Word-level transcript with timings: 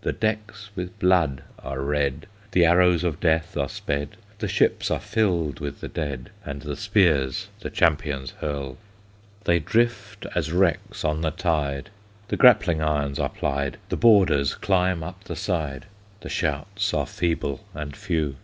The 0.00 0.14
decks 0.14 0.70
with 0.74 0.98
blood 0.98 1.42
are 1.58 1.82
red, 1.82 2.24
The 2.52 2.64
arrows 2.64 3.04
of 3.04 3.20
death 3.20 3.54
are 3.54 3.68
sped, 3.68 4.16
The 4.38 4.48
ships 4.48 4.90
are 4.90 4.98
filled 4.98 5.60
with 5.60 5.80
the 5.82 5.88
dead, 5.88 6.30
And 6.42 6.62
the 6.62 6.74
spears 6.74 7.48
the 7.60 7.68
champions 7.68 8.30
hurl. 8.40 8.78
They 9.44 9.58
drift 9.58 10.24
as 10.34 10.52
wrecks 10.52 11.04
on 11.04 11.20
the 11.20 11.32
tide, 11.32 11.90
The 12.28 12.36
grappling 12.38 12.80
irons 12.80 13.18
are 13.18 13.28
plied, 13.28 13.76
The 13.90 13.98
boarders 13.98 14.54
climb 14.54 15.02
up 15.04 15.24
the 15.24 15.36
side, 15.36 15.84
The 16.22 16.30
shouts 16.30 16.94
are 16.94 17.04
feeble 17.04 17.60
and 17.74 17.94
few. 17.94 18.36